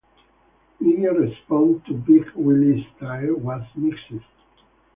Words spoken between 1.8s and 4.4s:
to "Big Willie Style" was mixed.